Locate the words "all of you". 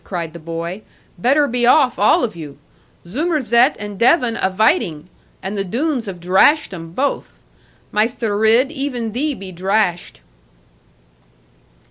1.99-2.57